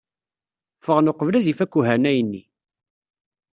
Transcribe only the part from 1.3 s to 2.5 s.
ad ifak uhanay-nni.